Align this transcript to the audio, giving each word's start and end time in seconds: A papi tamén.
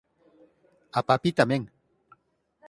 A 0.99 1.01
papi 1.07 1.31
tamén. 1.39 1.63